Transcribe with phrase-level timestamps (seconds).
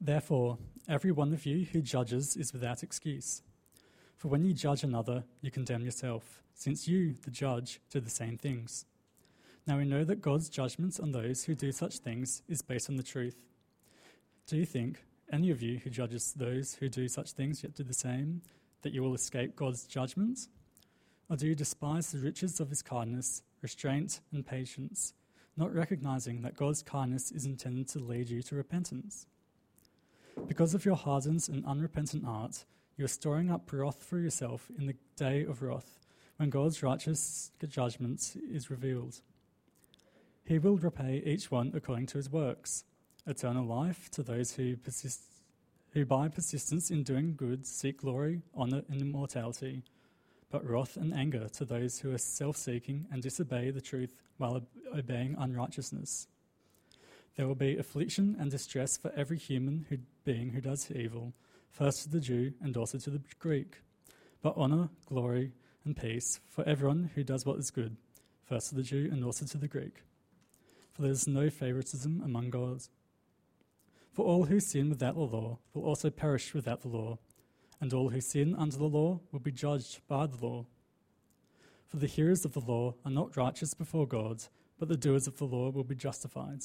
[0.00, 3.42] Therefore, every one of you who judges is without excuse.
[4.16, 8.36] For when you judge another, you condemn yourself, since you, the judge, do the same
[8.36, 8.86] things.
[9.66, 12.96] Now we know that God's judgment on those who do such things is based on
[12.96, 13.36] the truth.
[14.46, 15.02] Do you think,
[15.32, 18.42] any of you who judges those who do such things yet do the same,
[18.82, 20.48] that you will escape God's judgment?
[21.30, 25.14] Or do you despise the riches of his kindness, restraint, and patience,
[25.56, 29.26] not recognizing that God's kindness is intended to lead you to repentance?
[30.46, 32.64] Because of your hardened and unrepentant heart,
[32.96, 35.98] you are storing up wrath for yourself in the day of wrath,
[36.36, 39.20] when God's righteous judgment is revealed.
[40.44, 42.84] He will repay each one according to his works
[43.26, 45.22] eternal life to those who, persist,
[45.92, 49.82] who by persistence in doing good seek glory, honour, and immortality,
[50.50, 54.60] but wrath and anger to those who are self seeking and disobey the truth while
[54.94, 56.28] obeying unrighteousness.
[57.36, 61.32] There will be affliction and distress for every human who, being who does evil,
[61.70, 63.80] first to the Jew and also to the Greek,
[64.40, 65.52] but honour, glory,
[65.84, 67.96] and peace for everyone who does what is good,
[68.44, 70.02] first to the Jew and also to the Greek.
[70.92, 72.88] For there is no favoritism among gods.
[74.12, 77.18] For all who sin without the law will also perish without the law,
[77.80, 80.66] and all who sin under the law will be judged by the law.
[81.88, 84.44] For the hearers of the law are not righteous before God,
[84.78, 86.62] but the doers of the law will be justified.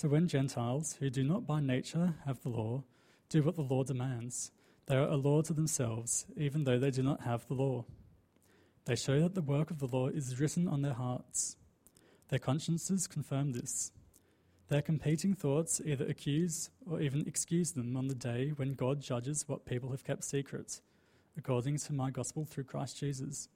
[0.00, 2.84] So when Gentiles, who do not by nature have the law,
[3.28, 4.52] do what the law demands,
[4.86, 7.84] they are a law to themselves, even though they do not have the law.
[8.84, 11.56] They show that the work of the law is written on their hearts.
[12.28, 13.90] Their consciences confirm this.
[14.68, 19.48] Their competing thoughts either accuse or even excuse them on the day when God judges
[19.48, 20.80] what people have kept secret,
[21.36, 23.48] according to my gospel through Christ Jesus.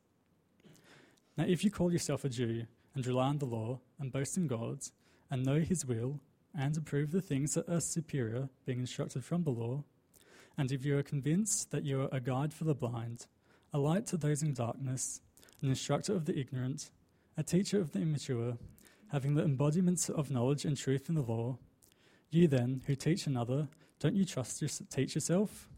[1.36, 4.48] Now, if you call yourself a Jew and rely on the law and boast in
[4.48, 4.80] God
[5.30, 6.18] and know his will
[6.56, 9.84] and approve the things that are superior, being instructed from the law,
[10.58, 13.26] and if you are convinced that you are a guide for the blind,
[13.72, 15.20] a light to those in darkness,
[15.62, 16.90] an instructor of the ignorant,
[17.36, 18.58] a teacher of the immature,
[19.10, 21.58] having the embodiments of knowledge and truth in the law.
[22.30, 25.68] You then, who teach another, don't you trust your, teach yourself?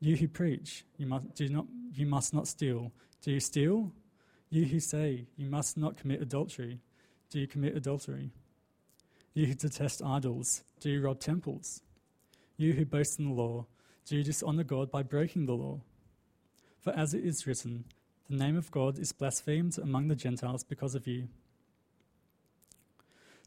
[0.00, 2.92] You who preach, you must, do not, you must not steal.
[3.22, 3.92] Do you steal?
[4.50, 6.80] You who say, you must not commit adultery,
[7.30, 8.30] do you commit adultery?
[9.34, 11.80] You who detest idols, do you rob temples?
[12.58, 13.64] You who boast in the law,
[14.04, 15.80] do you dishonor God by breaking the law?
[16.80, 17.84] For as it is written,
[18.28, 21.28] the name of God is blasphemed among the Gentiles because of you.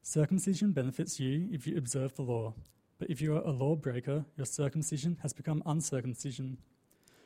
[0.02, 2.56] Circumcision benefits you if you observe the law,
[2.98, 6.58] but if you are a lawbreaker, your circumcision has become uncircumcision.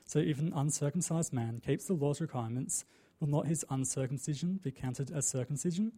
[0.03, 2.83] So if an uncircumcised man keeps the law's requirements,
[3.21, 5.93] will not his uncircumcision be counted as circumcision?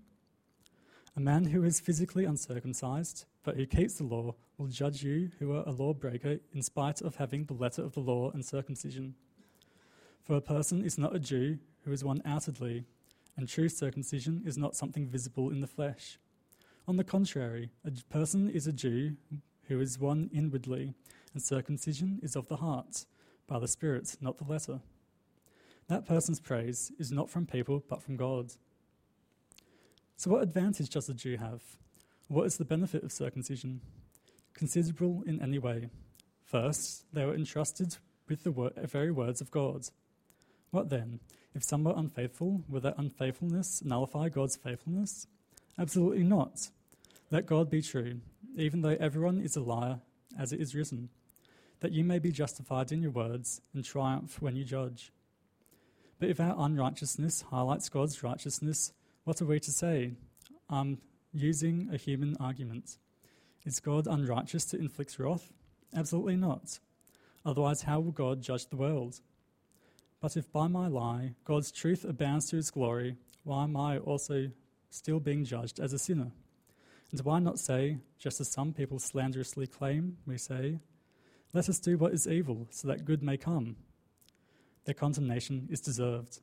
[1.15, 5.53] A man who is physically uncircumcised, but who keeps the law, will judge you who
[5.53, 9.15] are a lawbreaker in spite of having the letter of the law and circumcision.
[10.23, 12.85] For a person is not a Jew who is one outwardly,
[13.35, 16.17] and true circumcision is not something visible in the flesh.
[16.87, 19.17] On the contrary, a person is a Jew
[19.67, 20.93] who is one inwardly,
[21.33, 23.05] and circumcision is of the heart,
[23.47, 24.79] by the Spirit, not the letter.
[25.87, 28.53] That person's praise is not from people, but from God.
[30.21, 31.63] So, what advantage does a Jew have?
[32.27, 33.81] What is the benefit of circumcision?
[34.53, 35.89] Considerable in any way.
[36.45, 37.97] First, they were entrusted
[38.29, 39.85] with the very words of God.
[40.69, 41.21] What then?
[41.55, 45.25] If some were unfaithful, will that unfaithfulness nullify God's faithfulness?
[45.79, 46.69] Absolutely not.
[47.31, 48.19] Let God be true,
[48.55, 50.01] even though everyone is a liar,
[50.37, 51.09] as it is written,
[51.79, 55.11] that you may be justified in your words and triumph when you judge.
[56.19, 58.93] But if our unrighteousness highlights God's righteousness,
[59.23, 60.13] what are we to say?
[60.69, 60.99] I'm
[61.33, 62.97] using a human argument.
[63.65, 65.51] Is God unrighteous to inflict wrath?
[65.95, 66.79] Absolutely not.
[67.45, 69.19] Otherwise, how will God judge the world?
[70.19, 74.51] But if by my lie God's truth abounds to his glory, why am I also
[74.91, 76.31] still being judged as a sinner.
[77.11, 80.79] And why not say, just as some people slanderously claim, we say,
[81.53, 83.75] let us do what is evil so that good may come?
[84.85, 86.39] Their condemnation is deserved.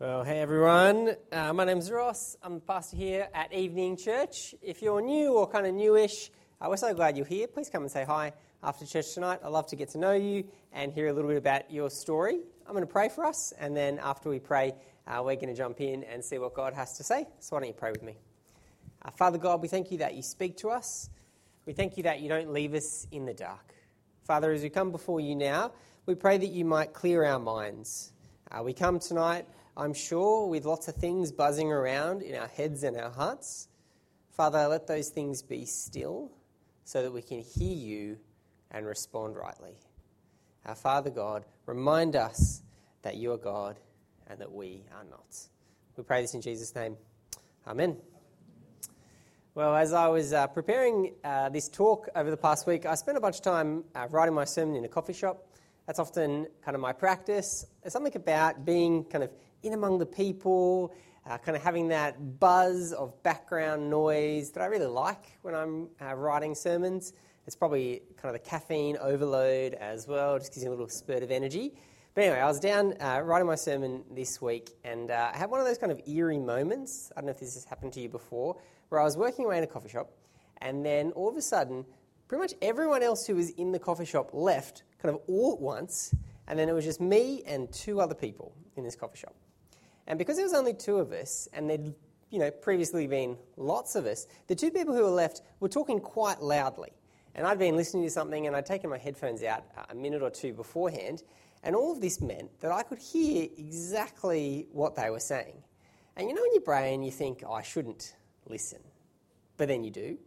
[0.00, 1.16] Well, hey everyone.
[1.32, 2.36] Uh, my name's Ross.
[2.40, 4.54] I'm the pastor here at Evening Church.
[4.62, 6.30] If you're new or kind of newish,
[6.60, 7.48] uh, we're so glad you're here.
[7.48, 9.40] Please come and say hi after church tonight.
[9.44, 12.38] I'd love to get to know you and hear a little bit about your story.
[12.64, 14.72] I'm going to pray for us, and then after we pray,
[15.08, 17.26] uh, we're going to jump in and see what God has to say.
[17.40, 18.18] So, why don't you pray with me?
[19.04, 21.10] Uh, Father God, we thank you that you speak to us.
[21.66, 23.74] We thank you that you don't leave us in the dark.
[24.22, 25.72] Father, as we come before you now,
[26.06, 28.12] we pray that you might clear our minds.
[28.48, 29.44] Uh, we come tonight,
[29.78, 33.68] I'm sure, with lots of things buzzing around in our heads and our hearts.
[34.32, 36.32] Father, let those things be still
[36.82, 38.18] so that we can hear you
[38.72, 39.76] and respond rightly.
[40.66, 42.62] Our Father God, remind us
[43.02, 43.78] that you are God
[44.26, 45.38] and that we are not.
[45.96, 46.96] We pray this in Jesus' name.
[47.64, 47.98] Amen.
[49.54, 53.16] Well, as I was uh, preparing uh, this talk over the past week, I spent
[53.16, 55.46] a bunch of time uh, writing my sermon in a coffee shop.
[55.86, 57.64] That's often kind of my practice.
[57.80, 59.30] There's something about being kind of
[59.62, 60.94] in among the people,
[61.26, 65.88] uh, kind of having that buzz of background noise that I really like when I'm
[66.00, 67.12] uh, writing sermons.
[67.46, 71.22] It's probably kind of the caffeine overload as well, just gives you a little spurt
[71.22, 71.72] of energy.
[72.14, 75.50] But anyway, I was down uh, writing my sermon this week, and uh, I had
[75.50, 77.12] one of those kind of eerie moments.
[77.16, 78.56] I don't know if this has happened to you before,
[78.88, 80.10] where I was working away in a coffee shop,
[80.60, 81.84] and then all of a sudden,
[82.26, 85.60] pretty much everyone else who was in the coffee shop left, kind of all at
[85.60, 86.14] once,
[86.48, 89.34] and then it was just me and two other people in this coffee shop.
[90.08, 91.94] And because there was only two of us, and there'd
[92.30, 96.00] you know previously been lots of us, the two people who were left were talking
[96.00, 96.90] quite loudly.
[97.34, 100.30] And I'd been listening to something, and I'd taken my headphones out a minute or
[100.30, 101.22] two beforehand,
[101.62, 105.62] and all of this meant that I could hear exactly what they were saying.
[106.16, 108.16] And you know, in your brain, you think, oh, I shouldn't
[108.48, 108.80] listen.
[109.56, 110.18] But then you do.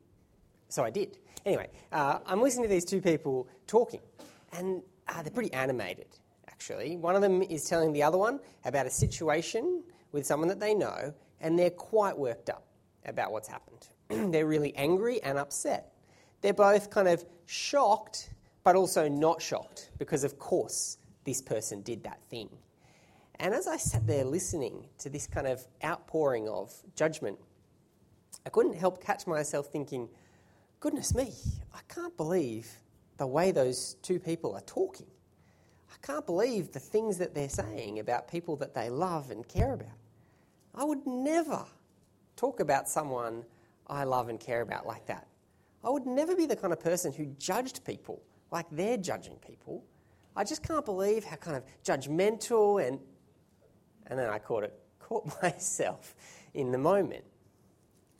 [0.69, 1.17] So I did.
[1.45, 4.01] Anyway, uh, I'm listening to these two people talking,
[4.53, 6.07] and uh, they're pretty animated,
[6.61, 6.95] actually.
[6.95, 10.75] One of them is telling the other one about a situation with someone that they
[10.75, 12.67] know, and they're quite worked up
[13.03, 13.89] about what's happened.
[14.31, 15.93] they're really angry and upset.
[16.41, 18.29] They're both kind of shocked,
[18.63, 22.47] but also not shocked, because of course this person did that thing.
[23.39, 27.39] And as I sat there listening to this kind of outpouring of judgment,
[28.45, 30.09] I couldn't help catch myself thinking,
[30.79, 31.33] goodness me,
[31.73, 32.69] I can't believe
[33.17, 35.07] the way those two people are talking.
[35.91, 39.73] I can't believe the things that they're saying about people that they love and care
[39.73, 39.89] about.
[40.73, 41.65] I would never
[42.37, 43.43] talk about someone
[43.87, 45.27] I love and care about like that.
[45.83, 48.21] I would never be the kind of person who judged people
[48.51, 49.83] like they're judging people.
[50.35, 52.99] I just can't believe how kind of judgmental and
[54.07, 56.15] and then I caught it caught myself
[56.53, 57.23] in the moment.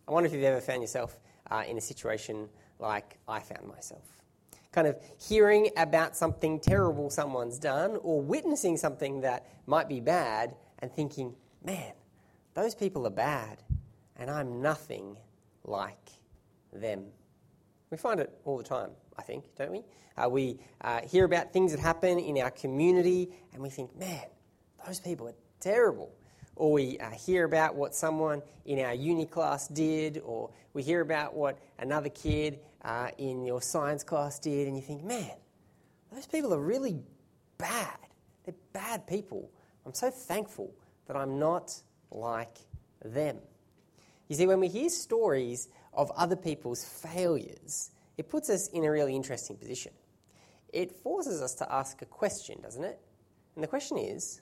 [0.08, 1.20] I wonder if you've ever found yourself
[1.50, 4.21] uh, in a situation like I found myself.
[4.72, 10.56] Kind of hearing about something terrible someone's done or witnessing something that might be bad
[10.80, 11.94] and thinking, man,
[12.54, 13.62] those people are bad
[14.16, 15.18] and I'm nothing
[15.64, 16.10] like
[16.72, 17.06] them.
[17.90, 19.84] We find it all the time, I think, don't we?
[20.18, 24.24] Uh, we uh, hear about things that happen in our community and we think, man,
[24.86, 26.12] those people are terrible.
[26.56, 31.02] Or we uh, hear about what someone in our uni class did, or we hear
[31.02, 35.32] about what another kid uh, in your science class did, and you think, man,
[36.12, 37.00] those people are really
[37.58, 37.98] bad.
[38.46, 39.50] They're bad people.
[39.86, 40.74] I'm so thankful
[41.08, 41.74] that I'm not
[42.12, 42.58] like
[43.04, 43.38] them.
[44.28, 48.92] You see, when we hear stories of other people's failures, it puts us in a
[48.92, 49.92] really interesting position.
[50.72, 53.00] It forces us to ask a question, doesn't it?
[53.56, 54.42] And the question is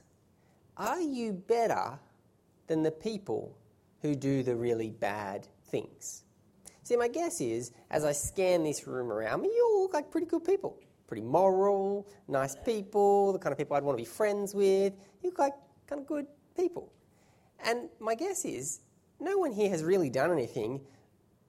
[0.77, 1.99] Are you better
[2.67, 3.57] than the people
[4.01, 6.23] who do the really bad things?
[6.89, 10.09] See, my guess is, as I scan this room around me, you all look like
[10.09, 10.75] pretty good people.
[11.05, 14.93] Pretty moral, nice people, the kind of people I'd want to be friends with.
[15.21, 15.53] You look like
[15.85, 16.25] kind of good
[16.57, 16.91] people.
[17.63, 18.79] And my guess is,
[19.19, 20.81] no one here has really done anything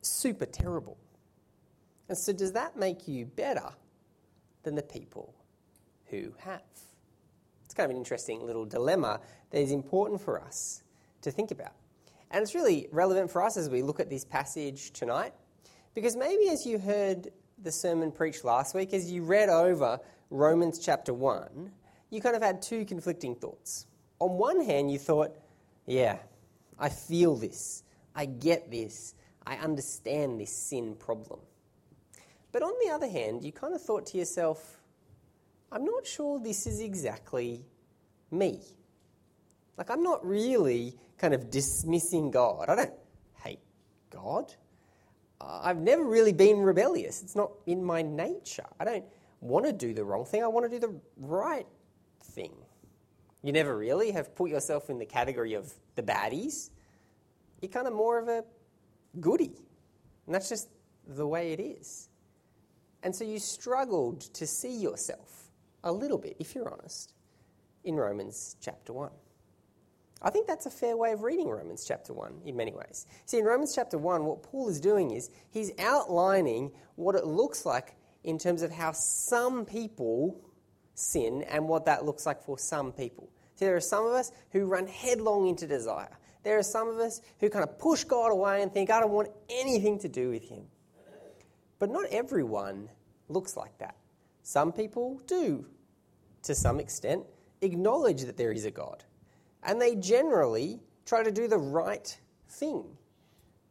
[0.03, 0.99] super terrible.
[2.11, 3.71] And so, does that make you better
[4.63, 5.35] than the people
[6.11, 6.61] who have?
[7.65, 9.21] It's kind of an interesting little dilemma
[9.53, 10.83] that is important for us
[11.23, 11.73] to think about.
[12.31, 15.33] And it's really relevant for us as we look at this passage tonight,
[15.95, 17.29] because maybe as you heard
[17.63, 19.99] the sermon preached last week, as you read over
[20.31, 21.73] Romans chapter 1,
[22.11, 23.87] you kind of had two conflicting thoughts.
[24.21, 25.37] On one hand, you thought,
[25.87, 26.19] yeah,
[26.79, 27.83] I feel this,
[28.15, 29.15] I get this,
[29.47, 31.41] I understand this sin problem.
[32.53, 34.81] But on the other hand, you kind of thought to yourself,
[35.73, 37.65] I'm not sure this is exactly
[38.31, 38.61] me.
[39.81, 42.69] Like, I'm not really kind of dismissing God.
[42.69, 42.93] I don't
[43.43, 43.61] hate
[44.11, 44.53] God.
[45.41, 47.23] I've never really been rebellious.
[47.23, 48.67] It's not in my nature.
[48.79, 49.05] I don't
[49.41, 50.45] want to do the wrong thing.
[50.45, 51.67] I want to do the right
[52.23, 52.53] thing.
[53.43, 56.69] You never really have put yourself in the category of the baddies.
[57.63, 58.45] You're kind of more of a
[59.19, 59.65] goody.
[60.27, 60.69] And that's just
[61.09, 62.11] the way it is.
[63.03, 65.51] And so you struggled to see yourself
[65.85, 67.15] a little bit, if you're honest,
[67.85, 69.11] in Romans chapter 1.
[70.23, 73.07] I think that's a fair way of reading Romans chapter 1 in many ways.
[73.25, 77.65] See, in Romans chapter 1, what Paul is doing is he's outlining what it looks
[77.65, 80.39] like in terms of how some people
[80.95, 83.31] sin and what that looks like for some people.
[83.57, 86.19] See, there are some of us who run headlong into desire.
[86.43, 89.13] There are some of us who kind of push God away and think, I don't
[89.13, 90.65] want anything to do with Him.
[91.79, 92.89] But not everyone
[93.29, 93.97] looks like that.
[94.43, 95.67] Some people do,
[96.43, 97.25] to some extent,
[97.63, 99.05] acknowledge that there is a God.
[99.63, 102.85] And they generally try to do the right thing.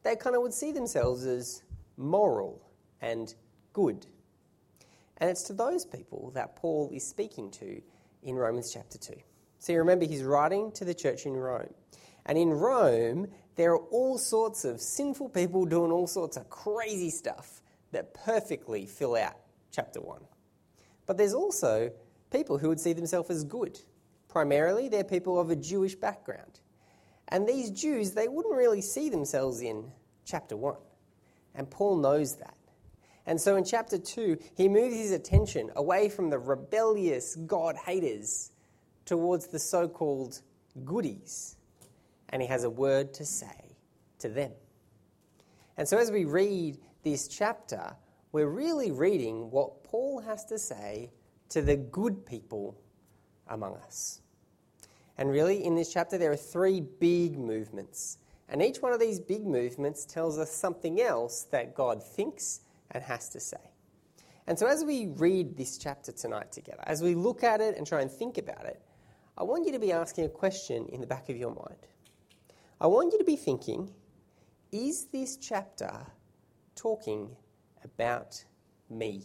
[0.03, 1.63] They kind of would see themselves as
[1.97, 2.61] moral
[3.01, 3.33] and
[3.73, 4.05] good.
[5.17, 7.81] And it's to those people that Paul is speaking to
[8.23, 9.13] in Romans chapter 2.
[9.59, 11.73] So you remember he's writing to the church in Rome.
[12.25, 17.09] And in Rome, there are all sorts of sinful people doing all sorts of crazy
[17.09, 19.35] stuff that perfectly fill out
[19.71, 20.21] chapter 1.
[21.05, 21.91] But there's also
[22.31, 23.79] people who would see themselves as good.
[24.29, 26.61] Primarily, they're people of a Jewish background.
[27.27, 29.91] And these Jews, they wouldn't really see themselves in
[30.25, 30.75] chapter 1.
[31.55, 32.55] And Paul knows that.
[33.25, 38.51] And so in chapter 2, he moves his attention away from the rebellious God haters
[39.05, 40.41] towards the so called
[40.85, 41.57] goodies.
[42.29, 43.75] And he has a word to say
[44.19, 44.51] to them.
[45.77, 47.95] And so as we read this chapter,
[48.31, 51.11] we're really reading what Paul has to say
[51.49, 52.79] to the good people
[53.49, 54.21] among us.
[55.17, 58.19] And really, in this chapter, there are three big movements.
[58.47, 63.03] And each one of these big movements tells us something else that God thinks and
[63.03, 63.57] has to say.
[64.47, 67.85] And so, as we read this chapter tonight together, as we look at it and
[67.85, 68.81] try and think about it,
[69.37, 71.87] I want you to be asking a question in the back of your mind.
[72.81, 73.93] I want you to be thinking
[74.71, 75.91] is this chapter
[76.75, 77.35] talking
[77.83, 78.43] about
[78.89, 79.23] me?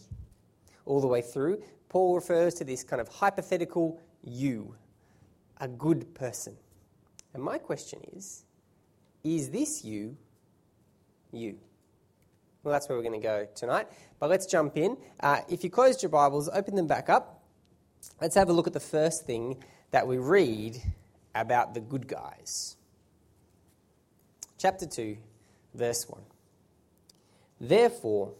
[0.85, 4.75] All the way through, Paul refers to this kind of hypothetical you,
[5.59, 6.55] a good person.
[7.33, 8.43] And my question is
[9.23, 10.17] is this you,
[11.31, 11.57] you?
[12.63, 13.87] Well, that's where we're going to go tonight.
[14.19, 14.97] But let's jump in.
[15.19, 17.43] Uh, if you closed your Bibles, open them back up.
[18.21, 20.81] Let's have a look at the first thing that we read
[21.33, 22.77] about the good guys.
[24.57, 25.17] Chapter 2,
[25.73, 26.21] verse 1.
[27.59, 28.33] Therefore,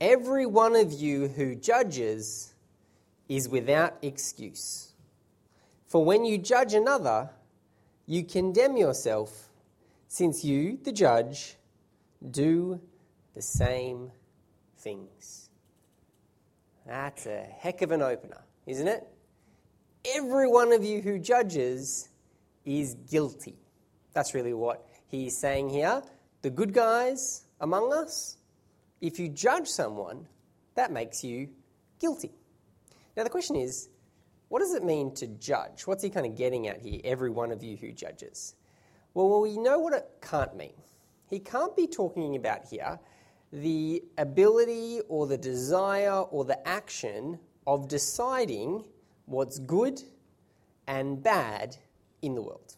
[0.00, 2.54] every one of you who judges
[3.28, 4.92] is without excuse.
[5.86, 7.30] For when you judge another,
[8.06, 9.48] you condemn yourself,
[10.08, 11.56] since you, the judge,
[12.30, 12.80] do
[13.34, 14.10] the same
[14.78, 15.50] things.
[16.86, 19.06] That's a heck of an opener, isn't it?
[20.14, 22.08] Every one of you who judges
[22.64, 23.56] is guilty.
[24.12, 26.02] That's really what he's saying here.
[26.42, 28.36] The good guys among us,
[29.00, 30.26] if you judge someone,
[30.74, 31.48] that makes you
[31.98, 32.32] guilty.
[33.16, 33.88] Now, the question is,
[34.48, 35.86] what does it mean to judge?
[35.86, 38.54] What's he kind of getting at here, every one of you who judges?
[39.14, 40.74] Well, we know what it can't mean.
[41.28, 42.98] He can't be talking about here
[43.52, 48.84] the ability or the desire or the action of deciding
[49.24, 50.00] what's good
[50.86, 51.76] and bad
[52.22, 52.76] in the world.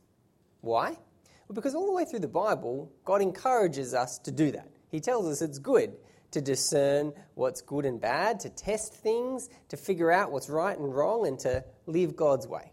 [0.60, 0.90] Why?
[0.90, 4.68] Well, because all the way through the Bible, God encourages us to do that.
[4.90, 5.96] He tells us it's good
[6.30, 10.94] to discern what's good and bad, to test things, to figure out what's right and
[10.94, 12.72] wrong, and to live God's way.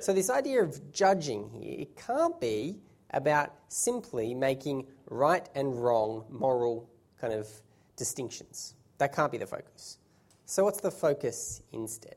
[0.00, 6.24] So, this idea of judging here, it can't be about simply making right and wrong
[6.28, 7.48] moral kind of
[7.96, 8.74] distinctions.
[8.98, 9.98] That can't be the focus.
[10.46, 12.16] So, what's the focus instead?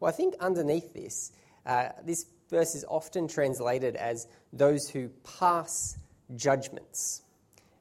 [0.00, 1.32] Well, I think underneath this,
[1.66, 5.08] uh, this verse is often translated as those who
[5.38, 5.98] pass
[6.36, 7.22] judgments.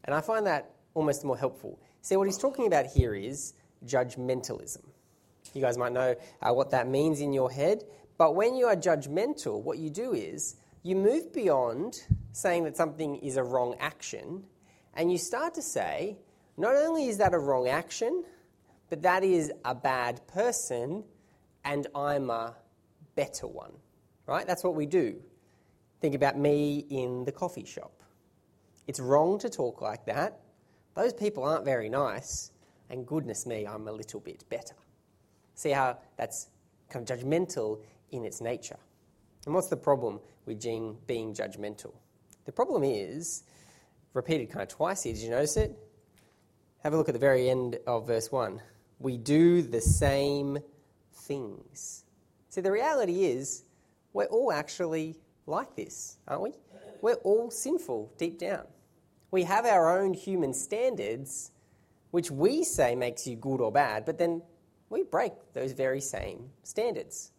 [0.04, 1.80] And I find that almost more helpful.
[2.02, 3.54] See, what he's talking about here is
[3.86, 4.84] judgmentalism.
[5.54, 7.84] You guys might know uh, what that means in your head,
[8.18, 12.02] but when you are judgmental, what you do is you move beyond
[12.32, 14.44] saying that something is a wrong action
[14.96, 16.18] and you start to say,
[16.58, 18.24] not only is that a wrong action,
[18.90, 21.04] but that is a bad person
[21.64, 22.56] and I'm a
[23.16, 23.74] better one.
[24.26, 24.48] Right?
[24.48, 25.16] That's what we do.
[26.02, 27.92] Think about me in the coffee shop.
[28.88, 30.40] It's wrong to talk like that,
[30.98, 32.52] those people aren't very nice,
[32.90, 34.74] and goodness me, I'm a little bit better.
[35.54, 36.50] See how that's
[36.90, 38.78] kind of judgmental in its nature.
[39.46, 41.94] And what's the problem with being, judgmental?
[42.46, 43.44] The problem is,
[44.14, 45.78] repeated kind of twice here, did you notice it?
[46.84, 48.60] Have a look at the very end of verse 1.
[49.00, 50.58] We do the same
[51.14, 52.06] things.
[52.50, 53.66] See, the reality is,
[54.14, 56.54] we're all actually like this, aren't we?
[57.02, 58.66] We're all sinful deep down.
[59.32, 61.52] We have our own human standards,
[62.12, 64.42] which we say makes you good or bad, but then
[64.90, 67.32] we break those very same standards.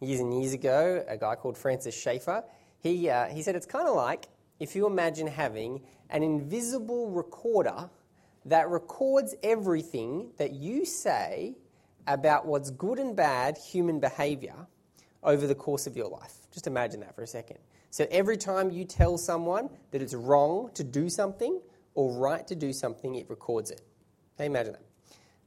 [0.00, 2.44] Years and years ago, a guy called Francis Schaeffer,
[2.78, 4.28] he, uh, he said it's kind of like
[4.60, 5.80] if you imagine having
[6.10, 7.90] an invisible recorder
[8.44, 11.56] that records everything that you say
[12.06, 14.54] about what's good and bad human behavior,
[15.26, 16.34] over the course of your life.
[16.52, 17.58] Just imagine that for a second.
[17.96, 21.62] So every time you tell someone that it's wrong to do something
[21.94, 23.80] or right to do something, it records it.
[24.36, 24.82] Can you imagine that?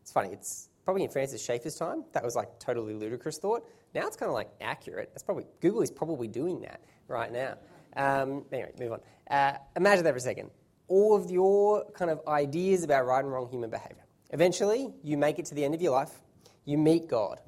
[0.02, 0.30] It's funny.
[0.30, 2.06] It's probably in Francis Schaeffer's time.
[2.14, 3.68] That was like totally ludicrous thought.
[3.94, 5.10] Now it's kind of like accurate.
[5.14, 7.56] That's probably Google is probably doing that right now.
[7.96, 9.02] Um, anyway, move on.
[9.30, 10.50] Uh, imagine that for a second.
[10.88, 14.06] All of your kind of ideas about right and wrong human behavior.
[14.32, 16.20] Eventually, you make it to the end of your life.
[16.66, 17.42] You meet God.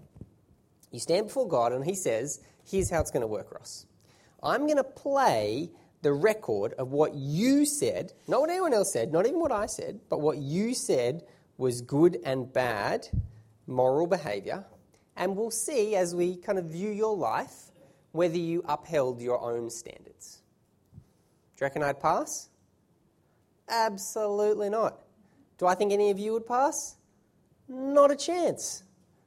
[0.92, 2.40] You stand before God, and He says,
[2.70, 3.88] "Here's how it's going to work, Ross.
[4.44, 5.72] I'm going to play
[6.02, 9.68] the record of what you said, not what anyone else said, not even what I
[9.68, 11.24] said, but what you said
[11.58, 13.08] was good and bad
[13.68, 14.66] moral behavior.
[15.16, 17.72] And we'll see as we kind of view your life
[18.14, 20.42] whether you upheld your own standards.
[20.94, 21.00] Do
[21.62, 22.50] you reckon I'd pass?
[23.70, 25.02] Absolutely not.
[25.58, 26.96] Do I think any of you would pass?
[27.68, 28.84] Not a chance.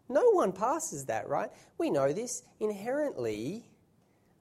[0.09, 1.51] No one passes that, right?
[1.79, 2.43] We know this.
[2.61, 3.65] Inherently,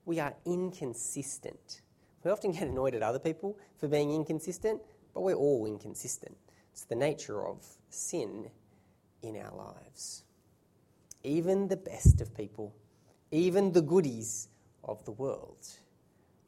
[0.06, 1.82] we are inconsistent.
[2.24, 4.82] We often get annoyed at other people for being inconsistent,
[5.14, 6.36] but we're all inconsistent.
[6.72, 8.50] It's the nature of sin
[9.22, 10.24] in our lives.
[11.24, 12.74] Even the best of people,
[13.32, 14.50] even the goodies
[14.84, 15.68] of the world,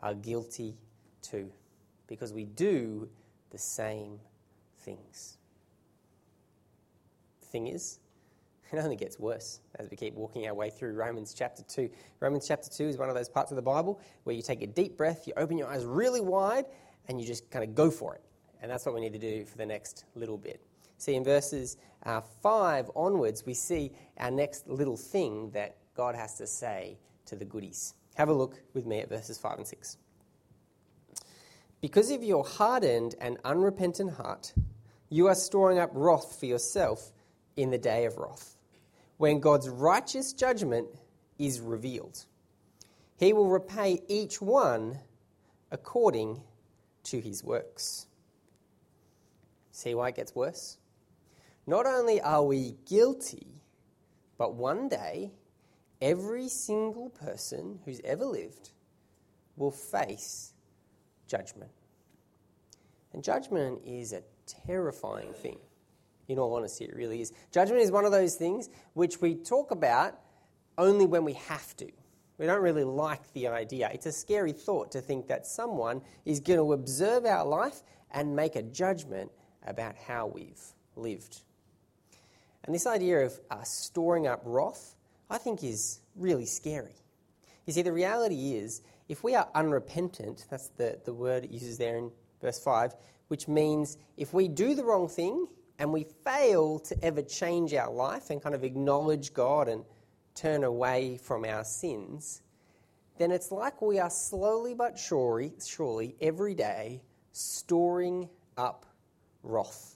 [0.02, 0.76] are guilty
[1.22, 1.52] too,
[2.08, 3.08] because we do
[3.52, 4.20] the same
[4.80, 5.38] things.
[7.42, 8.00] The thing is,
[8.72, 11.90] it only gets worse as we keep walking our way through Romans chapter 2.
[12.20, 14.68] Romans chapter 2 is one of those parts of the Bible where you take a
[14.68, 16.66] deep breath, you open your eyes really wide,
[17.08, 18.22] and you just kind of go for it.
[18.62, 20.62] And that's what we need to do for the next little bit.
[20.98, 26.38] See, in verses uh, 5 onwards, we see our next little thing that God has
[26.38, 27.94] to say to the goodies.
[28.16, 29.98] Have a look with me at verses 5 and 6.
[31.82, 34.54] Because of your hardened and unrepentant heart,
[35.10, 37.12] you are storing up wrath for yourself
[37.58, 38.55] in the day of wrath
[39.18, 40.88] when God's righteous judgment
[41.38, 42.26] is revealed.
[43.18, 45.00] He will repay each one
[45.72, 46.42] according
[47.04, 48.08] to his works.
[49.72, 50.78] See why it gets worse?
[51.68, 53.62] Not only are we guilty,
[54.38, 55.32] but one day
[56.02, 58.72] every single person who's ever lived
[59.56, 60.54] will face
[61.28, 61.72] judgment.
[63.14, 65.58] And judgment is a terrifying thing.
[66.28, 67.32] In all honesty, it really is.
[67.52, 70.20] Judgment is one of those things which we talk about
[70.78, 71.92] only when we have to.
[72.38, 73.90] We don't really like the idea.
[73.94, 78.36] It's a scary thought to think that someone is going to observe our life and
[78.36, 79.32] make a judgment
[79.66, 80.62] about how we've
[80.96, 81.42] lived.
[82.66, 84.96] And this idea of uh, storing up wrath,
[85.30, 86.96] I think, is really scary.
[87.66, 91.78] You see, the reality is, if we are unrepentant, that's the, the word it uses
[91.78, 92.12] there in
[92.42, 92.96] verse 5,
[93.28, 95.48] which means if we do the wrong thing
[95.80, 99.84] and we fail to ever change our life and kind of acknowledge God and
[100.34, 102.42] turn away from our sins,
[103.18, 108.86] then it's like we are slowly but surely, surely every day storing up
[109.44, 109.96] wrath.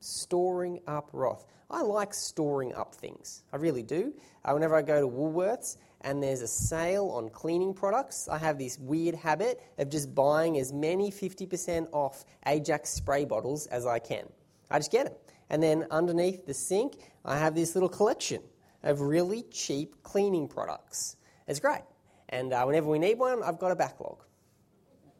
[0.00, 1.44] Storing up wrath.
[1.70, 3.44] I like storing up things.
[3.52, 4.12] I really do.
[4.44, 8.58] Uh, whenever I go to Woolworths and there's a sale on cleaning products, I have
[8.58, 13.98] this weird habit of just buying as many 50% off Ajax spray bottles as I
[13.98, 14.26] can.
[14.70, 15.14] I just get them.
[15.50, 18.42] And then underneath the sink, I have this little collection
[18.82, 21.16] of really cheap cleaning products.
[21.46, 21.82] It's great.
[22.28, 24.22] And uh, whenever we need one, I've got a backlog.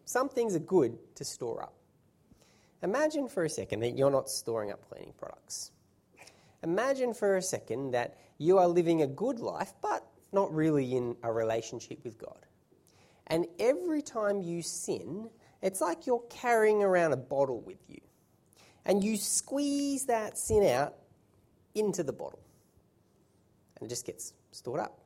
[0.05, 1.75] Some things are good to store up.
[2.83, 5.73] Imagine for a second that you're not storing up cleaning products.
[6.63, 10.00] Imagine for a second that you are living a good life, but
[10.33, 12.47] not really in a relationship with God.
[13.27, 15.31] And every time you sin,
[15.63, 18.01] it's like you're carrying around a bottle with you.
[18.85, 20.95] And you squeeze that sin out
[21.75, 22.41] into the bottle.
[23.77, 25.01] And it just gets stored up.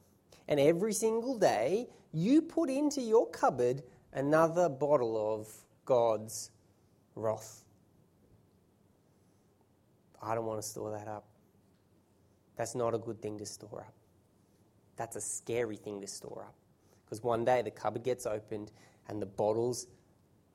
[0.49, 3.83] And every single day, you put into your cupboard
[4.13, 5.49] another bottle of
[5.85, 6.51] God's
[7.15, 7.65] wrath.
[10.23, 11.25] I don't want to store that up.
[12.57, 13.95] That's not a good thing to store up.
[14.97, 16.55] That's a scary thing to store up.
[17.05, 18.73] Because one day the cupboard gets opened
[19.09, 19.87] and the bottles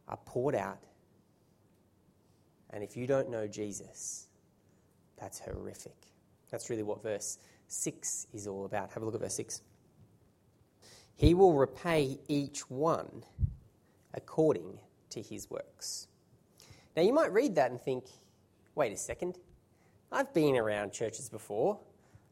[0.08, 0.80] are poured out.
[2.72, 4.28] And if you don't know Jesus,
[5.20, 5.96] that's horrific.
[6.52, 8.92] That's really what verse 6 is all about.
[8.94, 9.62] Have a look at verse 6.
[11.16, 13.24] He will repay each one
[14.14, 16.08] according to his works.
[16.96, 18.06] Now, you might read that and think,
[18.76, 19.38] wait a second,
[20.12, 21.80] I've been around churches before.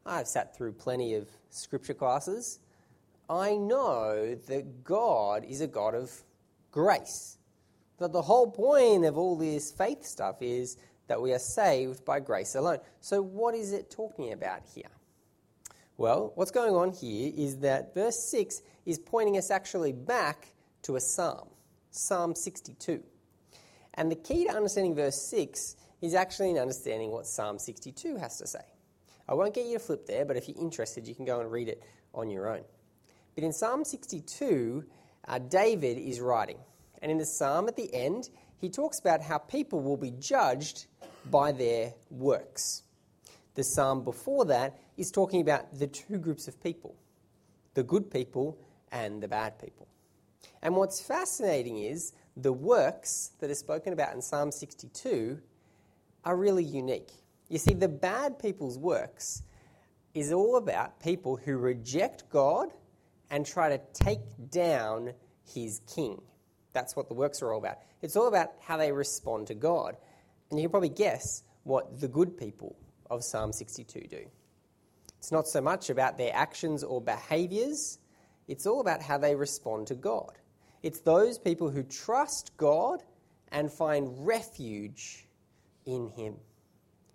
[0.08, 2.60] I've sat through plenty of scripture classes.
[3.28, 6.10] I know that God is a God of
[6.70, 7.36] grace.
[7.98, 12.20] That the whole point of all this faith stuff is that we are saved by
[12.20, 12.78] grace alone.
[13.00, 14.90] So, what is it talking about here?
[15.98, 20.96] Well, what's going on here is that verse 6 is pointing us actually back to
[20.96, 21.48] a psalm,
[21.90, 23.02] Psalm 62.
[23.94, 28.38] And the key to understanding verse 6 is actually in understanding what Psalm 62 has
[28.38, 28.64] to say.
[29.28, 31.52] I won't get you to flip there, but if you're interested, you can go and
[31.52, 31.82] read it
[32.14, 32.62] on your own.
[33.34, 34.84] But in Psalm 62,
[35.26, 36.58] uh, David is writing.
[37.02, 40.86] And in the psalm at the end, he talks about how people will be judged
[41.30, 42.82] by their works.
[43.54, 46.96] The psalm before that is talking about the two groups of people
[47.74, 48.58] the good people
[48.90, 49.86] and the bad people.
[50.62, 55.38] And what's fascinating is the works that are spoken about in Psalm 62
[56.24, 57.12] are really unique.
[57.48, 59.42] You see, the bad people's works
[60.14, 62.72] is all about people who reject God
[63.30, 65.12] and try to take down
[65.54, 66.20] his king.
[66.72, 67.78] That's what the works are all about.
[68.02, 69.96] It's all about how they respond to God.
[70.50, 72.76] And you can probably guess what the good people
[73.10, 74.24] of Psalm 62 do.
[75.18, 77.98] It's not so much about their actions or behaviors,
[78.46, 80.38] it's all about how they respond to God.
[80.82, 83.02] It's those people who trust God
[83.50, 85.26] and find refuge
[85.84, 86.36] in Him.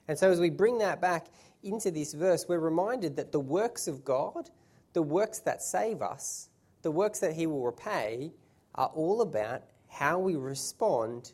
[0.08, 1.28] And so, as we bring that back
[1.63, 4.50] into this verse, we're reminded that the works of God,
[4.94, 6.50] the works that save us,
[6.82, 8.32] the works that He will repay,
[8.76, 11.32] are all about how we respond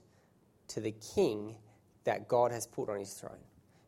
[0.68, 1.56] to the King
[2.04, 3.40] that God has put on His throne.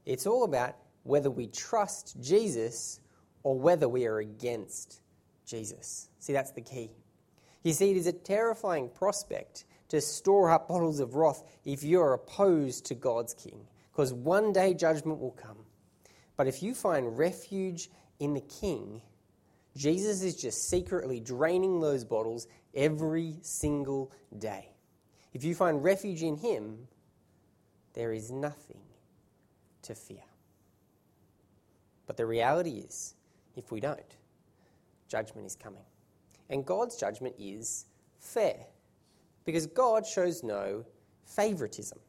[0.06, 3.00] It's all about whether we trust Jesus
[3.44, 5.02] or whether we are against
[5.46, 6.10] Jesus.
[6.20, 6.92] See, that's the key.
[7.64, 12.14] You see, it is a terrifying prospect to store up bottles of wrath if you're
[12.14, 15.58] opposed to God's King because one day judgment will come.
[16.38, 19.02] But if you find refuge in the King,
[19.76, 24.70] Jesus is just secretly draining those bottles every single day.
[25.34, 26.88] If you find refuge in Him,
[27.94, 28.82] there is nothing
[29.84, 30.24] to fear.
[32.06, 33.16] But the reality is,
[33.56, 34.00] if we don't,
[35.08, 35.84] judgment is coming.
[36.50, 37.86] And God's judgment is
[38.20, 38.58] fair
[39.46, 40.86] because God shows no
[41.26, 42.00] favoritism.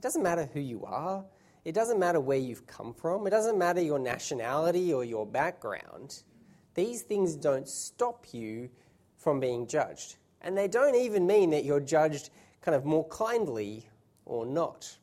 [0.00, 1.26] It doesn't matter who you are,
[1.62, 6.22] it doesn't matter where you've come from, it doesn't matter your nationality or your background.
[6.72, 8.70] These things don't stop you
[9.18, 10.16] from being judged.
[10.40, 12.30] And they don't even mean that you're judged
[12.62, 13.90] kind of more kindly
[14.24, 14.96] or not.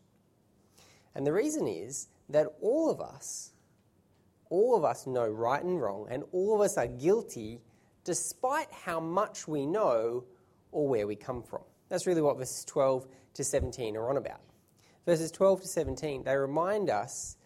[1.13, 3.51] And the reason is that all of us,
[4.49, 7.61] all of us know right and wrong, and all of us are guilty
[8.03, 10.23] despite how much we know
[10.71, 11.61] or where we come from.
[11.87, 13.05] That's really what verses 12
[13.35, 14.41] to 17 are on about
[15.07, 17.37] verses 12 to 17, they remind us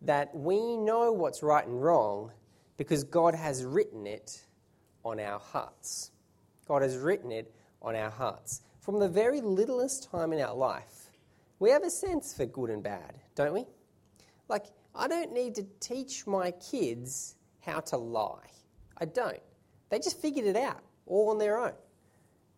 [0.00, 2.30] that we know what's right and wrong
[2.76, 4.44] because God has written it
[5.04, 6.12] on our hearts.
[6.68, 7.52] God has written it
[7.82, 8.62] on our hearts.
[8.78, 11.10] From the very littlest time in our life,
[11.58, 13.66] we have a sense for good and bad, don't we?
[14.48, 18.46] Like, I don't need to teach my kids how to lie.
[18.96, 19.42] I don't.
[19.90, 21.72] They just figured it out all on their own.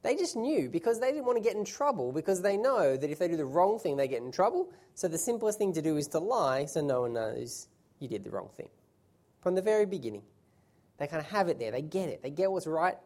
[0.02, 3.10] They just knew because they didn't want to get in trouble because they know that
[3.10, 4.70] if they do the wrong thing, they get in trouble.
[4.94, 8.24] So the simplest thing to do is to lie so no one knows you did
[8.24, 8.70] the wrong thing.
[9.40, 10.22] From the very beginning,
[10.98, 11.70] they kind of have it there.
[11.70, 12.22] They get it.
[12.22, 12.96] They get what's right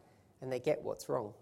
[0.41, 1.33] and they get what's wrong.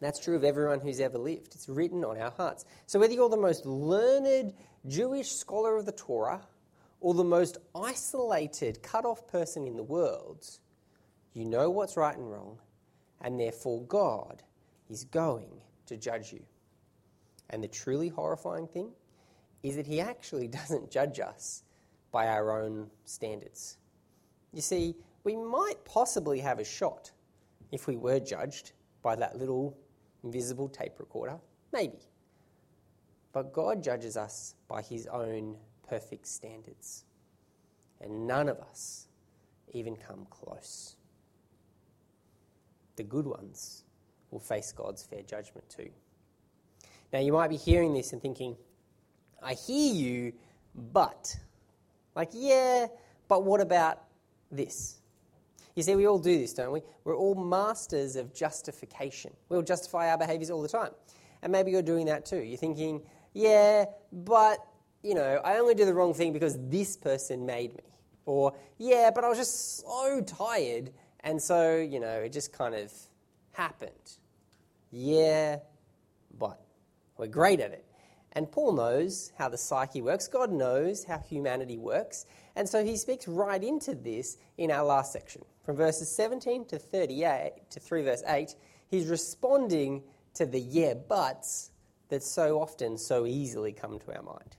[0.00, 1.54] That's true of everyone who's ever lived.
[1.54, 2.64] It's written on our hearts.
[2.86, 4.54] So whether you're the most learned
[4.86, 6.42] Jewish scholar of the Torah
[7.00, 10.46] or the most isolated, cut off person in the world,
[11.34, 12.58] you know what's right and wrong
[13.20, 14.42] and therefore God
[14.88, 16.42] is going to judge you.
[17.50, 18.90] And the truly horrifying thing
[19.62, 21.62] is that He actually doesn't judge us
[22.12, 23.78] by our own standards.
[24.52, 27.10] You see, we might possibly have a shot
[27.72, 29.76] if we were judged by that little
[30.22, 31.38] invisible tape recorder.
[31.72, 31.98] Maybe.
[33.32, 35.56] But God judges us by His own
[35.88, 37.04] perfect standards.
[38.00, 39.08] And none of us
[39.72, 40.95] even come close
[42.96, 43.84] the good ones
[44.30, 45.90] will face God's fair judgment too.
[47.12, 48.56] Now, you might be hearing this and thinking,
[49.42, 50.32] I hear you,
[50.74, 51.36] but.
[52.14, 52.86] Like, yeah,
[53.28, 54.02] but what about
[54.50, 55.00] this?
[55.74, 56.82] You see, we all do this, don't we?
[57.04, 59.32] We're all masters of justification.
[59.48, 60.90] We'll justify our behaviors all the time.
[61.42, 62.42] And maybe you're doing that too.
[62.42, 63.02] You're thinking,
[63.34, 64.58] yeah, but,
[65.02, 67.82] you know, I only do the wrong thing because this person made me.
[68.24, 70.90] Or, yeah, but I was just so tired
[71.26, 72.92] and so, you know, it just kind of
[73.50, 73.90] happened.
[74.92, 75.58] Yeah,
[76.38, 76.60] but
[77.18, 77.84] we're great at it.
[78.32, 80.28] And Paul knows how the psyche works.
[80.28, 82.26] God knows how humanity works.
[82.54, 85.44] And so he speaks right into this in our last section.
[85.64, 88.54] From verses 17 to 38 to 3 verse 8,
[88.86, 91.72] he's responding to the yeah buts
[92.08, 94.56] that so often, so easily come to our mind.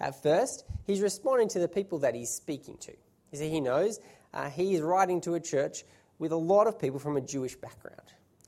[0.00, 2.92] At first, he's responding to the people that he's speaking to.
[3.30, 4.00] You see, he knows
[4.34, 5.84] uh, he is writing to a church
[6.18, 8.00] with a lot of people from a Jewish background.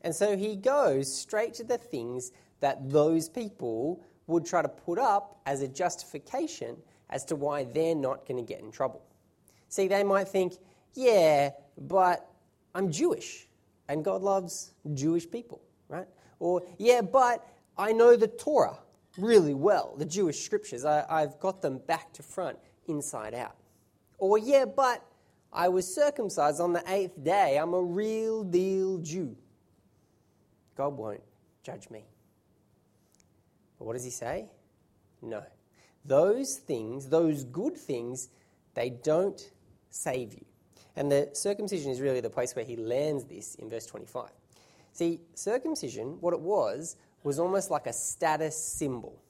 [0.02, 4.98] And so he goes straight to the things that those people would try to put
[4.98, 6.76] up as a justification
[7.10, 9.02] as to why they're not going to get in trouble.
[9.68, 10.54] See, they might think,
[10.94, 12.28] yeah, but
[12.74, 13.46] I'm Jewish
[13.88, 16.06] and God loves Jewish people, right?
[16.38, 18.78] Or, yeah, but I know the Torah
[19.18, 20.84] really well, the Jewish scriptures.
[20.84, 23.56] I, I've got them back to front, inside out.
[24.18, 25.04] Or, yeah, but
[25.54, 27.56] I was circumcised on the eighth day.
[27.56, 29.36] I'm a real deal Jew.
[30.76, 31.22] God won't
[31.62, 32.04] judge me.
[33.78, 34.46] But what does he say?
[35.22, 35.44] No.
[36.04, 38.28] Those things, those good things,
[38.74, 39.50] they don't
[39.90, 40.44] save you.
[40.96, 44.30] And the circumcision is really the place where he lands this in verse 25.
[44.92, 49.20] See, circumcision, what it was, was almost like a status symbol.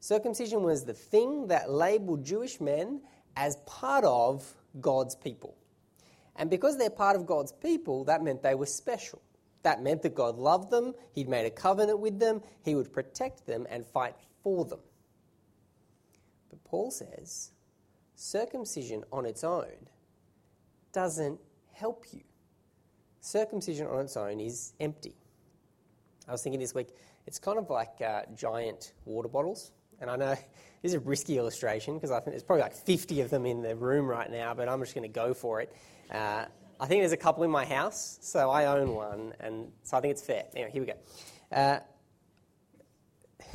[0.00, 3.00] Circumcision was the thing that labeled Jewish men
[3.36, 5.56] as part of God's people.
[6.36, 9.22] And because they're part of God's people, that meant they were special.
[9.62, 13.46] That meant that God loved them, He'd made a covenant with them, He would protect
[13.46, 14.80] them and fight for them.
[16.50, 17.52] But Paul says
[18.14, 19.88] circumcision on its own
[20.92, 21.40] doesn't
[21.72, 22.20] help you.
[23.20, 25.14] Circumcision on its own is empty.
[26.28, 26.88] I was thinking this week,
[27.26, 29.72] it's kind of like uh, giant water bottles.
[30.00, 30.34] And I know
[30.82, 33.62] this is a risky illustration because I think there's probably like 50 of them in
[33.62, 35.74] the room right now, but I'm just going to go for it.
[36.14, 36.46] Uh,
[36.78, 40.00] I think there's a couple in my house, so I own one, and so I
[40.00, 40.44] think it's fair.
[40.54, 40.94] Anyway, here we go.
[41.50, 41.80] Uh,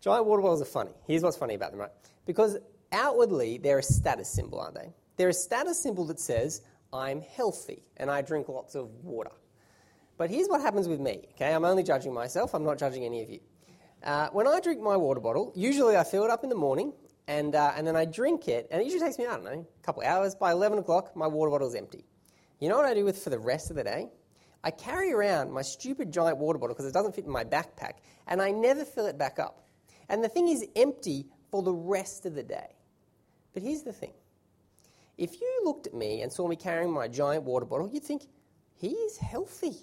[0.00, 0.90] giant water bottles are funny.
[1.06, 1.92] Here's what's funny about them, right?
[2.26, 2.56] Because
[2.90, 4.92] outwardly, they're a status symbol, aren't they?
[5.16, 9.30] They're a status symbol that says, I'm healthy and I drink lots of water.
[10.18, 11.54] But here's what happens with me, okay?
[11.54, 13.40] I'm only judging myself, I'm not judging any of you.
[14.02, 16.92] Uh, when I drink my water bottle, usually I fill it up in the morning
[17.28, 19.66] and, uh, and then I drink it, and it usually takes me, I don't know,
[19.66, 20.34] a couple hours.
[20.34, 22.04] By 11 o'clock, my water bottle is empty.
[22.60, 24.08] You know what I do with for the rest of the day?
[24.64, 27.98] I carry around my stupid giant water bottle because it doesn't fit in my backpack,
[28.26, 29.66] and I never fill it back up.
[30.08, 32.76] And the thing is empty for the rest of the day.
[33.52, 34.12] But here's the thing
[35.18, 38.22] if you looked at me and saw me carrying my giant water bottle, you'd think,
[38.74, 39.76] he is healthy.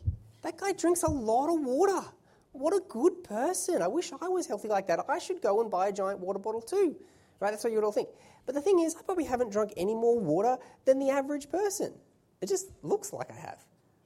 [0.44, 2.08] That guy drinks a lot of water.
[2.52, 3.82] What a good person.
[3.82, 5.00] I wish I was healthy like that.
[5.10, 6.96] I should go and buy a giant water bottle too.
[7.44, 7.52] Right?
[7.52, 8.08] That's what you would all think.
[8.46, 11.94] But the thing is, I probably haven't drunk any more water than the average person.
[12.40, 13.66] It just looks like I have.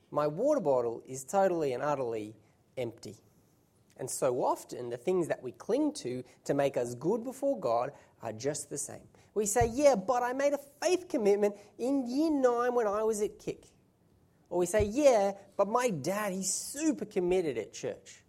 [0.09, 2.33] My water bottle is totally and utterly
[2.79, 3.17] empty.
[3.97, 7.91] And so often, the things that we cling to to make us good before God
[8.23, 9.07] are just the same.
[9.35, 13.21] We say, Yeah, but I made a faith commitment in year nine when I was
[13.21, 13.65] at Kick.
[14.49, 18.23] Or we say, Yeah, but my dad, he's super committed at church.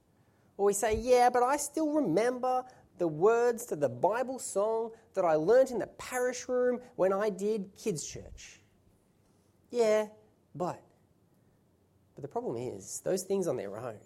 [0.58, 2.64] Or we say, Yeah, but I still remember
[2.98, 7.30] the words to the Bible song that I learnt in the parish room when I
[7.30, 8.60] did kids' church.
[9.70, 10.06] Yeah,
[10.54, 10.82] but.
[12.14, 13.98] But the problem is, those things on their own,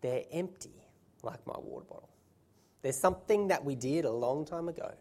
[0.00, 0.82] they're empty
[1.22, 2.08] like my water bottle.
[2.82, 4.92] There's something that we did a long time ago.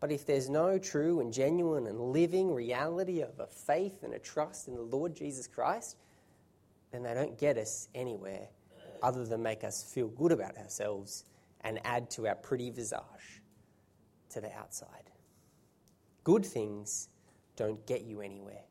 [0.00, 4.18] But if there's no true and genuine and living reality of a faith and a
[4.18, 5.96] trust in the Lord Jesus Christ,
[6.90, 8.48] then they don't get us anywhere
[9.02, 11.24] other than make us feel good about ourselves
[11.64, 13.42] and add to our pretty visage
[14.30, 15.10] to the outside.
[16.24, 17.08] Good things
[17.56, 18.62] don't get you anywhere.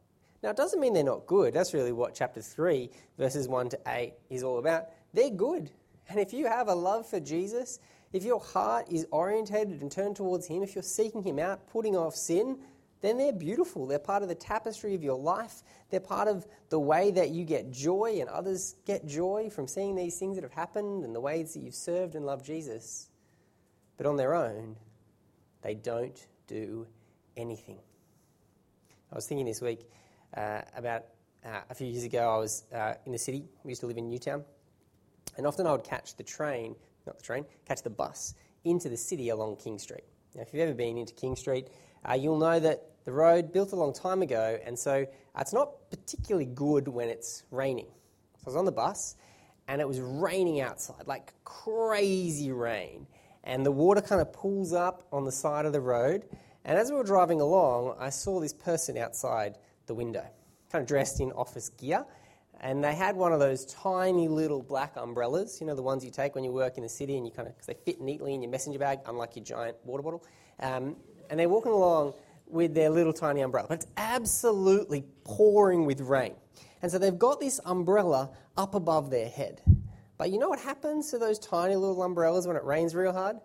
[0.43, 1.53] Now, it doesn't mean they're not good.
[1.53, 4.85] That's really what chapter 3, verses 1 to 8 is all about.
[5.13, 5.69] They're good.
[6.09, 7.79] And if you have a love for Jesus
[8.13, 11.95] if your heart is orientated and turned towards Him, if you're seeking Him out, putting
[11.95, 12.57] off sin,
[13.01, 13.87] then they're beautiful.
[13.87, 15.63] They're part of the tapestry of your life.
[15.89, 19.95] They're part of the way that you get joy and others get joy from seeing
[19.95, 23.09] these things that have happened and the ways that you've served and loved Jesus.
[23.97, 24.75] But on their own,
[25.61, 26.87] they don't do
[27.35, 27.79] anything.
[29.11, 29.89] I was thinking this week
[30.35, 31.05] uh, about
[31.43, 33.43] uh, a few years ago, I was uh, in the city.
[33.63, 34.43] We used to live in Newtown.
[35.37, 38.97] And often I would catch the train not the train, catch the bus into the
[38.97, 40.03] city along King Street.
[40.35, 41.67] Now, if you've ever been into King Street,
[42.07, 45.53] uh, you'll know that the road built a long time ago, and so uh, it's
[45.53, 47.87] not particularly good when it's raining.
[48.37, 49.15] So I was on the bus,
[49.67, 53.07] and it was raining outside, like crazy rain,
[53.43, 56.25] and the water kind of pools up on the side of the road.
[56.63, 60.25] And as we were driving along, I saw this person outside the window,
[60.71, 62.05] kind of dressed in office gear,
[62.59, 66.11] and they had one of those tiny little black umbrellas, you know, the ones you
[66.11, 68.35] take when you work in the city and you kind of, because they fit neatly
[68.35, 70.23] in your messenger bag, unlike your giant water bottle.
[70.59, 70.95] Um,
[71.31, 72.13] and they're walking along
[72.45, 76.35] with their little tiny umbrella, but it's absolutely pouring with rain.
[76.81, 79.61] And so they've got this umbrella up above their head.
[80.17, 83.37] But you know what happens to those tiny little umbrellas when it rains real hard?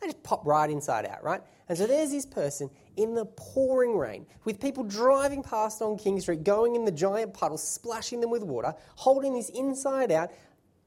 [0.00, 1.42] They just pop right inside out, right?
[1.68, 6.20] And so there's this person in the pouring rain, with people driving past on King
[6.20, 10.30] Street, going in the giant puddle, splashing them with water, holding this inside out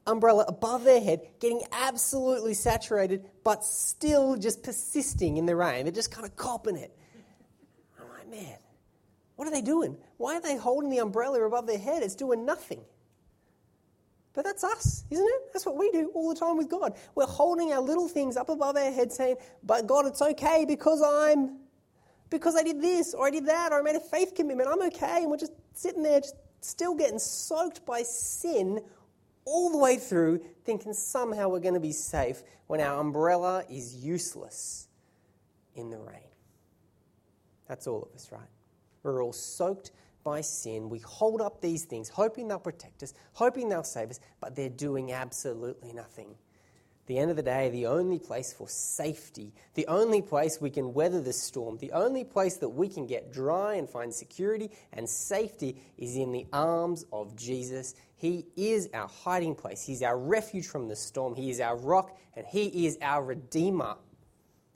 [0.07, 5.85] umbrella above their head, getting absolutely saturated, but still just persisting in the rain.
[5.85, 6.97] They're just kind of copping it.
[7.99, 8.57] I'm like, man,
[9.35, 9.97] what are they doing?
[10.17, 12.01] Why are they holding the umbrella above their head?
[12.01, 12.81] It's doing nothing.
[14.33, 15.53] But that's us, isn't it?
[15.53, 16.93] That's what we do all the time with God.
[17.15, 21.01] We're holding our little things up above our head saying, But God, it's okay because
[21.01, 21.57] I'm,
[22.29, 24.69] because I did this or I did that or I made a faith commitment.
[24.71, 25.21] I'm okay.
[25.21, 28.81] And we're just sitting there, just still getting soaked by sin
[29.47, 33.95] all the way through, thinking somehow we're going to be safe when our umbrella is
[33.95, 34.89] useless
[35.73, 36.19] in the rain.
[37.69, 38.49] That's all of us, right?
[39.03, 39.91] We're all soaked
[40.25, 40.89] by sin.
[40.89, 44.67] We hold up these things, hoping they'll protect us, hoping they'll save us, but they're
[44.67, 46.35] doing absolutely nothing.
[47.05, 50.93] The end of the day, the only place for safety, the only place we can
[50.93, 55.09] weather the storm, the only place that we can get dry and find security and
[55.09, 57.95] safety is in the arms of Jesus.
[58.17, 59.83] He is our hiding place.
[59.83, 61.35] He's our refuge from the storm.
[61.35, 63.95] He is our rock and He is our Redeemer.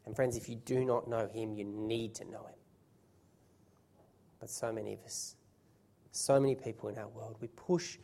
[0.06, 2.60] And friends, if you do not know Him, you need to know Him.
[4.39, 5.36] But so many of us
[6.12, 7.97] so many people in our world, we push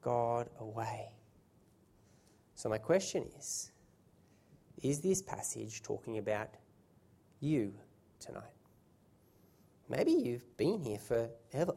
[0.00, 1.10] God away.
[2.54, 3.72] So, my question is
[4.82, 6.50] Is this passage talking about
[7.40, 7.72] you
[8.18, 8.42] tonight?
[9.88, 11.74] Maybe you've been here forever.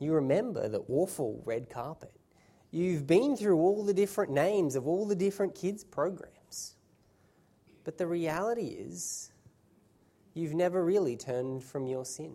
[0.00, 2.12] You remember the awful red carpet.
[2.72, 6.74] You've been through all the different names of all the different kids' programs.
[7.84, 9.30] But the reality is,
[10.34, 12.34] you've never really turned from your sin.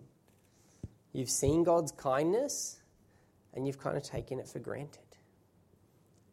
[1.12, 2.82] You've seen God's kindness
[3.54, 4.99] and you've kind of taken it for granted.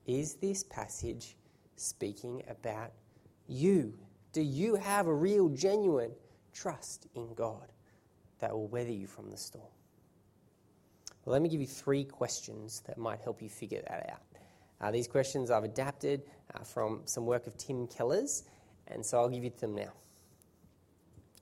[0.06, 1.36] Is this passage
[1.76, 2.92] speaking about
[3.46, 3.94] you?
[4.32, 6.12] Do you have a real, genuine
[6.52, 7.72] trust in God
[8.40, 9.70] that will weather you from the storm?
[11.24, 14.22] Well, let me give you three questions that might help you figure that out.
[14.80, 16.22] Uh, these questions I've adapted
[16.54, 18.42] uh, from some work of Tim Keller's,
[18.88, 19.92] and so I'll give you them now.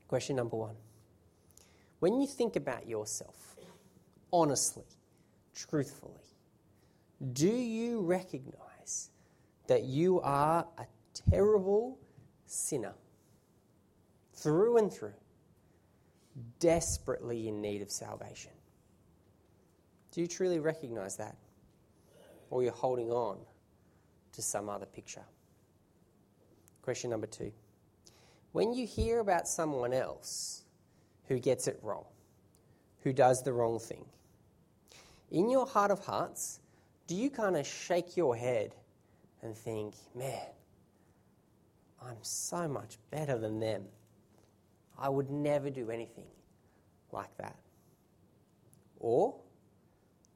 [0.08, 0.74] Question number one
[2.00, 3.56] when you think about yourself,
[4.32, 4.86] honestly,
[5.54, 6.24] truthfully,
[7.32, 9.10] do you recognize
[9.66, 10.86] that you are a
[11.30, 11.98] terrible
[12.46, 12.94] sinner
[14.34, 15.12] through and through,
[16.58, 18.52] desperately in need of salvation?
[20.12, 21.36] Do you truly recognize that?
[22.50, 23.38] Or you're holding on
[24.32, 25.24] to some other picture?
[26.82, 27.52] Question number two.
[28.52, 30.64] When you hear about someone else
[31.28, 32.06] who gets it wrong,
[33.02, 34.04] who does the wrong thing.
[35.30, 36.60] In your heart of hearts,
[37.06, 38.74] do you kind of shake your head
[39.42, 40.48] and think, man,
[42.02, 43.84] I'm so much better than them?
[44.98, 46.26] I would never do anything
[47.12, 47.56] like that.
[48.98, 49.34] Or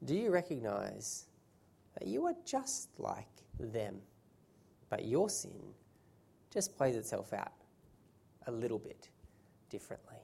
[0.05, 1.25] do you recognize
[1.97, 3.27] that you are just like
[3.59, 3.97] them,
[4.89, 5.73] but your sin
[6.53, 7.53] just plays itself out
[8.47, 9.09] a little bit
[9.69, 10.17] differently?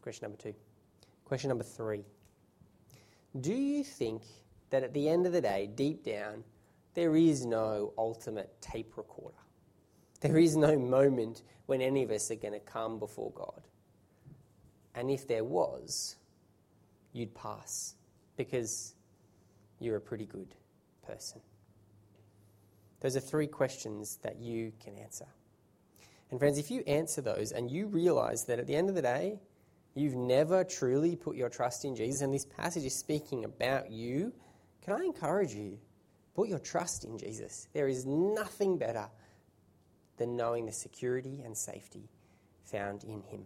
[0.00, 0.54] question number two.
[1.24, 2.04] Question number three
[3.40, 4.22] Do you think
[4.70, 6.44] that at the end of the day, deep down,
[6.94, 9.36] there is no ultimate tape recorder?
[10.20, 13.62] There is no moment when any of us are going to come before God.
[14.94, 16.16] And if there was,
[17.12, 17.94] you'd pass
[18.44, 18.94] because
[19.78, 20.54] you're a pretty good
[21.06, 21.40] person.
[23.00, 25.26] Those are three questions that you can answer.
[26.30, 29.02] And friends, if you answer those and you realize that at the end of the
[29.02, 29.40] day,
[29.94, 34.32] you've never truly put your trust in Jesus, and this passage is speaking about you,
[34.84, 35.78] can I encourage you?
[36.34, 37.68] Put your trust in Jesus.
[37.72, 39.08] There is nothing better
[40.16, 42.08] than knowing the security and safety
[42.64, 43.44] found in Him.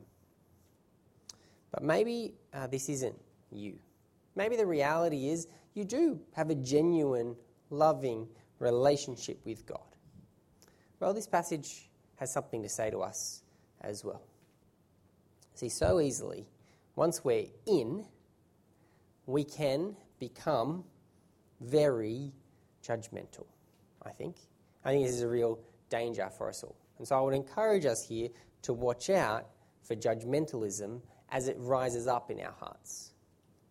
[1.73, 3.19] But maybe uh, this isn't
[3.51, 3.79] you.
[4.37, 7.35] Maybe the reality is you do have a genuine,
[7.71, 9.81] loving relationship with God.
[11.01, 13.43] Well, this passage has something to say to us
[13.81, 14.23] as well.
[15.55, 16.47] See, so easily,
[16.97, 18.05] once we're in,
[19.27, 20.85] we can become
[21.61, 22.33] very
[22.87, 23.47] judgmental,
[24.03, 24.37] I think.
[24.85, 25.59] I think this is a real
[25.89, 26.77] danger for us all.
[26.99, 28.29] And so I would encourage us here
[28.63, 29.47] to watch out
[29.83, 31.01] for judgmentalism
[31.31, 33.13] as it rises up in our hearts.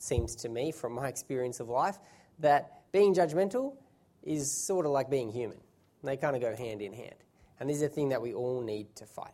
[0.05, 1.97] Seems to me, from my experience of life,
[2.37, 3.73] that being judgmental
[4.21, 5.57] is sort of like being human.
[6.03, 7.15] They kind of go hand in hand.
[7.59, 9.33] And this is a thing that we all need to fight.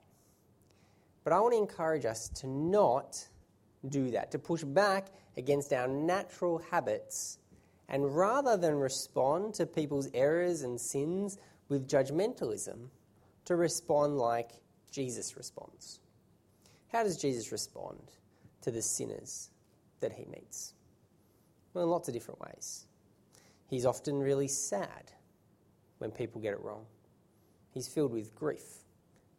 [1.25, 3.27] But I want to encourage us to not
[3.89, 7.39] do that, to push back against our natural habits,
[7.89, 12.87] and rather than respond to people's errors and sins with judgmentalism,
[13.43, 14.51] to respond like
[14.89, 15.99] Jesus responds.
[16.93, 17.99] how does Jesus respond
[18.61, 19.50] to the sinners
[20.01, 20.73] that he meets?
[21.73, 22.85] Well, in lots of different ways.
[23.67, 25.11] He's often really sad
[25.99, 26.85] when people get it wrong.
[27.73, 28.83] He's filled with grief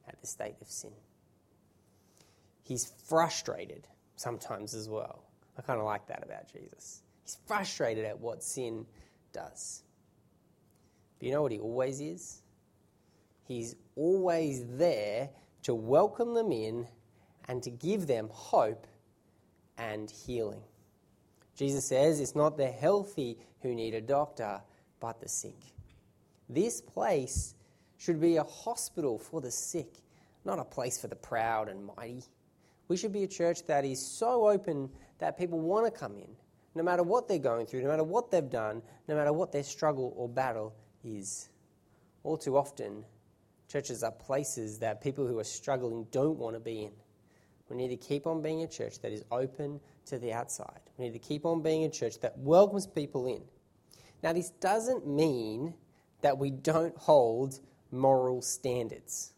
[0.08, 0.92] at the state of sin.
[2.62, 3.86] He's frustrated
[4.16, 5.24] sometimes as well.
[5.58, 7.02] I kind of like that about Jesus.
[7.22, 8.86] He's frustrated at what sin
[9.32, 9.82] does.
[11.18, 12.40] But you know what he always is?
[13.44, 15.28] He's always there
[15.64, 16.86] to welcome them in
[17.48, 18.86] and to give them hope
[19.78, 20.62] and healing.
[21.56, 24.60] Jesus says it's not the healthy who need a doctor,
[25.00, 25.56] but the sick.
[26.48, 27.54] This place
[27.98, 29.94] should be a hospital for the sick,
[30.44, 32.24] not a place for the proud and mighty.
[32.88, 36.28] We should be a church that is so open that people want to come in,
[36.74, 39.62] no matter what they're going through, no matter what they've done, no matter what their
[39.62, 41.48] struggle or battle is.
[42.24, 43.04] All too often,
[43.68, 46.92] churches are places that people who are struggling don't want to be in.
[47.72, 50.80] We need to keep on being a church that is open to the outside.
[50.98, 53.40] We need to keep on being a church that welcomes people in.
[54.22, 55.72] Now, this doesn't mean
[56.20, 57.60] that we don't hold
[57.90, 59.32] moral standards.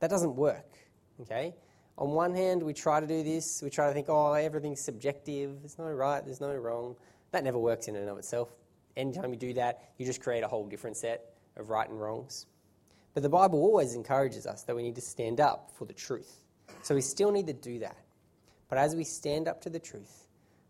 [0.00, 0.76] That doesn't work,
[1.22, 1.54] okay?
[1.96, 5.62] On one hand, we try to do this, we try to think, oh, everything's subjective,
[5.62, 6.96] there's no right, there's no wrong.
[7.30, 8.50] That never works in and of itself.
[8.94, 12.44] Anytime you do that, you just create a whole different set of right and wrongs.
[13.14, 16.44] But the Bible always encourages us that we need to stand up for the truth.
[16.82, 17.96] So we still need to do that.
[18.68, 20.26] But as we stand up to the truth,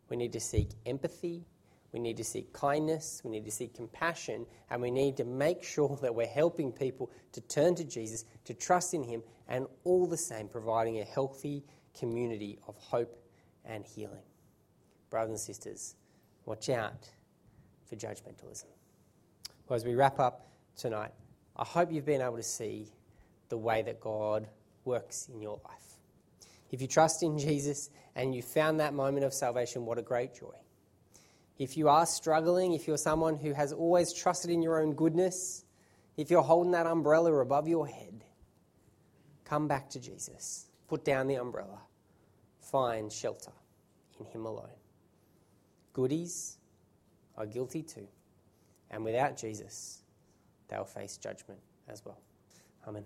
[0.09, 1.45] we need to seek empathy,
[1.93, 5.63] we need to seek kindness, we need to seek compassion, and we need to make
[5.63, 10.07] sure that we're helping people to turn to Jesus, to trust in Him, and all
[10.07, 11.65] the same providing a healthy
[11.99, 13.17] community of hope
[13.65, 14.23] and healing.
[15.11, 15.97] Brothers and sisters,
[16.45, 17.09] watch out
[17.89, 18.67] for judgmentalism.
[19.69, 21.13] Well, as we wrap up tonight,
[21.57, 22.93] I hope you've been able to see
[23.49, 24.49] the way that God
[24.85, 25.90] works in your life.
[26.71, 30.35] If you trust in Jesus and you found that moment of salvation, what a great
[30.35, 30.55] joy.
[31.59, 35.65] If you are struggling, if you're someone who has always trusted in your own goodness,
[36.17, 38.25] if you're holding that umbrella above your head,
[39.45, 40.67] come back to Jesus.
[40.89, 41.81] Put down the umbrella.
[42.61, 43.53] Find shelter
[44.19, 44.69] in Him alone.
[45.93, 46.57] Goodies
[47.37, 48.09] are guilty too.
[48.91, 50.03] And without Jesus,
[50.69, 52.21] they'll face judgment as well.
[52.87, 53.05] Amen.